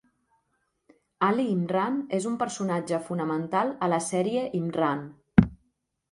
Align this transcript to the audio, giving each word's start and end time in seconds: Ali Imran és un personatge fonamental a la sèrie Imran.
Ali 1.25 1.43
Imran 1.55 1.99
és 2.19 2.25
un 2.29 2.39
personatge 2.43 2.99
fonamental 3.09 3.73
a 3.89 3.91
la 3.93 3.99
sèrie 4.07 4.47
Imran. 4.61 5.05